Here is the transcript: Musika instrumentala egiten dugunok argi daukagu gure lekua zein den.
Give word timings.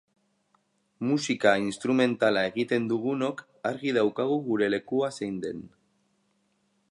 Musika 1.09 1.51
instrumentala 1.65 2.43
egiten 2.51 2.89
dugunok 2.93 3.45
argi 3.73 3.95
daukagu 3.99 4.41
gure 4.49 4.71
lekua 4.77 5.11
zein 5.19 5.41
den. 5.47 5.65